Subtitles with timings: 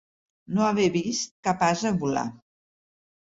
[0.55, 2.25] No haver vist cap ase volar.